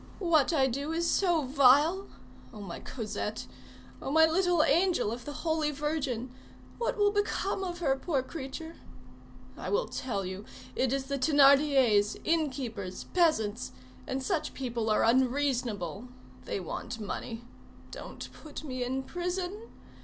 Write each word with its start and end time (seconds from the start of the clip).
What 0.17 0.51
I 0.51 0.65
do 0.65 0.91
is 0.93 1.07
so 1.07 1.43
vile! 1.43 2.07
Oh, 2.51 2.59
my 2.59 2.79
Cosette! 2.79 3.45
Oh, 4.01 4.09
my 4.09 4.25
little 4.25 4.63
angel 4.63 5.11
of 5.11 5.25
the 5.25 5.31
Holy 5.45 5.69
Virgin! 5.69 6.31
what 6.79 6.97
will 6.97 7.11
become 7.11 7.63
of 7.63 7.77
her, 7.81 7.95
poor 7.95 8.23
creature? 8.23 8.77
I 9.55 9.69
will 9.69 9.85
tell 9.87 10.25
you: 10.25 10.43
it 10.75 10.91
is 10.91 11.05
the 11.05 11.19
Thénardiers, 11.19 12.19
inn 12.23 12.49
keepers, 12.49 13.03
peasants; 13.13 13.73
and 14.07 14.23
such 14.23 14.55
people 14.55 14.89
are 14.89 15.03
unreasonable. 15.03 16.07
They 16.45 16.59
want 16.59 16.99
money. 16.99 17.43
Don't 17.91 18.27
put 18.33 18.63
me 18.63 18.83
in 18.83 19.03
prison! 19.03 19.53